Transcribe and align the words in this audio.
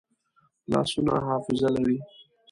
لاسونه 0.71 1.15
حافظه 1.27 1.67
لري 1.75 1.97